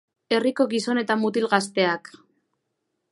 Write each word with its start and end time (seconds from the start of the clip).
Herriko 0.35 0.65
gizon 0.71 1.01
eta 1.01 1.17
mutil 1.25 1.47
gazteak. 1.53 2.11